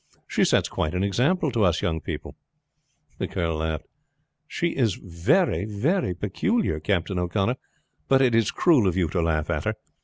"She 0.27 0.45
sets 0.45 0.67
quite 0.67 0.95
an 0.95 1.03
example 1.03 1.51
to 1.51 1.63
us 1.63 1.83
young 1.83 2.01
people." 2.01 2.35
The 3.19 3.27
girl 3.27 3.57
laughed. 3.57 3.85
"She 4.47 4.69
is 4.69 4.95
very 4.95 6.15
peculiar, 6.15 6.79
Captain 6.79 7.19
O'Connor; 7.19 7.57
but 8.07 8.19
it 8.19 8.33
is 8.33 8.49
cruel 8.49 8.87
of 8.87 8.97
you 8.97 9.07
to 9.09 9.21
laugh 9.21 9.51
at 9.51 9.65
her. 9.65 9.75